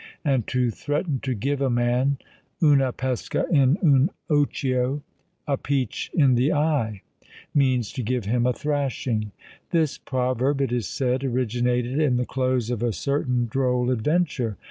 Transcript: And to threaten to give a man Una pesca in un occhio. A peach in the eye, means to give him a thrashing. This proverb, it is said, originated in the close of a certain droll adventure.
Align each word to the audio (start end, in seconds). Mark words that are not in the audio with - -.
And 0.25 0.47
to 0.47 0.71
threaten 0.71 1.19
to 1.19 1.35
give 1.35 1.61
a 1.61 1.69
man 1.69 2.17
Una 2.63 2.91
pesca 2.91 3.45
in 3.51 3.77
un 3.83 4.09
occhio. 4.31 5.01
A 5.47 5.57
peach 5.57 6.09
in 6.15 6.33
the 6.33 6.51
eye, 6.51 7.03
means 7.53 7.93
to 7.93 8.01
give 8.01 8.25
him 8.25 8.47
a 8.47 8.51
thrashing. 8.53 9.31
This 9.69 9.99
proverb, 9.99 10.59
it 10.59 10.71
is 10.71 10.87
said, 10.87 11.23
originated 11.23 11.99
in 11.99 12.17
the 12.17 12.25
close 12.25 12.71
of 12.71 12.81
a 12.81 12.91
certain 12.91 13.45
droll 13.45 13.91
adventure. 13.91 14.57